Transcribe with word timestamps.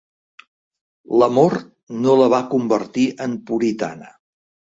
L'amor 1.21 1.55
no 2.07 2.15
la 2.21 2.31
va 2.35 2.41
convertir 2.55 3.05
en 3.27 3.37
puritana. 3.53 4.11